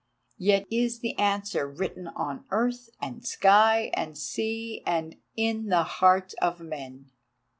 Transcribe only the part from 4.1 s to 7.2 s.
sea, and in the hearts of men.